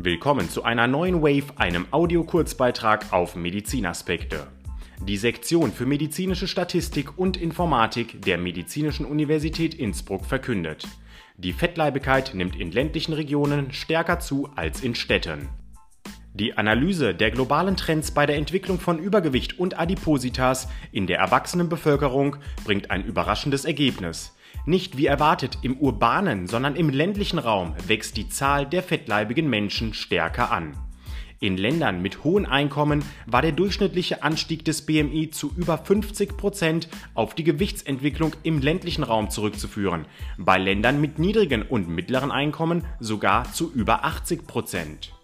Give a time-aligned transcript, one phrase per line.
[0.00, 4.46] Willkommen zu einer neuen Wave, einem Audio-Kurzbeitrag auf Medizinaspekte.
[5.02, 10.86] Die Sektion für medizinische Statistik und Informatik der Medizinischen Universität Innsbruck verkündet.
[11.36, 15.48] Die Fettleibigkeit nimmt in ländlichen Regionen stärker zu als in Städten.
[16.38, 21.68] Die Analyse der globalen Trends bei der Entwicklung von Übergewicht und Adipositas in der erwachsenen
[21.68, 24.36] Bevölkerung bringt ein überraschendes Ergebnis.
[24.64, 29.94] Nicht wie erwartet im urbanen, sondern im ländlichen Raum wächst die Zahl der fettleibigen Menschen
[29.94, 30.74] stärker an.
[31.40, 36.88] In Ländern mit hohen Einkommen war der durchschnittliche Anstieg des BMI zu über 50 Prozent
[37.14, 43.52] auf die Gewichtsentwicklung im ländlichen Raum zurückzuführen, bei Ländern mit niedrigen und mittleren Einkommen sogar
[43.52, 45.17] zu über 80 Prozent.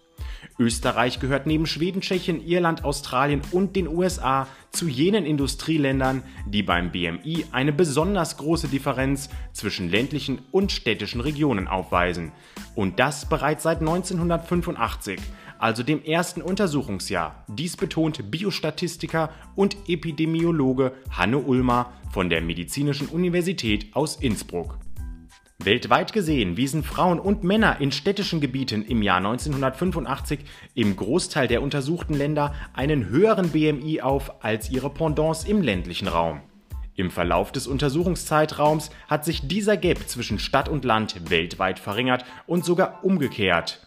[0.57, 6.91] Österreich gehört neben Schweden, Tschechien, Irland, Australien und den USA zu jenen Industrieländern, die beim
[6.91, 12.31] BMI eine besonders große Differenz zwischen ländlichen und städtischen Regionen aufweisen.
[12.73, 15.19] Und das bereits seit 1985,
[15.59, 17.43] also dem ersten Untersuchungsjahr.
[17.47, 24.77] Dies betont Biostatistiker und Epidemiologe Hanne Ulmer von der Medizinischen Universität aus Innsbruck.
[25.63, 30.41] Weltweit gesehen wiesen Frauen und Männer in städtischen Gebieten im Jahr 1985
[30.73, 36.41] im Großteil der untersuchten Länder einen höheren BMI auf als ihre Pendants im ländlichen Raum.
[36.95, 42.65] Im Verlauf des Untersuchungszeitraums hat sich dieser Gap zwischen Stadt und Land weltweit verringert und
[42.65, 43.85] sogar umgekehrt.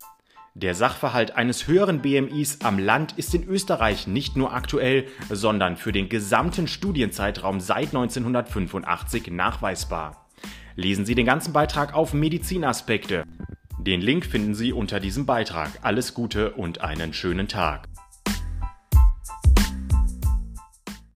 [0.54, 5.92] Der Sachverhalt eines höheren BMIs am Land ist in Österreich nicht nur aktuell, sondern für
[5.92, 10.27] den gesamten Studienzeitraum seit 1985 nachweisbar
[10.76, 13.24] lesen Sie den ganzen Beitrag auf Medizinaspekte.
[13.78, 15.70] Den Link finden Sie unter diesem Beitrag.
[15.82, 17.88] Alles Gute und einen schönen Tag.